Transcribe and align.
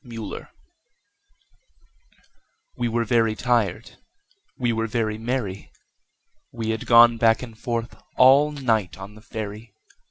Recuerdo 0.03 0.47
WE 2.75 2.87
WERE 2.87 3.03
very 3.03 3.35
tired, 3.35 3.97
we 4.57 4.73
were 4.73 4.87
very 4.87 5.19
merry 5.19 5.71
We 6.51 6.71
had 6.71 6.87
gone 6.87 7.17
back 7.17 7.43
and 7.43 7.55
forth 7.55 7.95
all 8.17 8.51
night 8.51 8.97
on 8.97 9.13
the 9.13 9.21
ferry. 9.21 9.75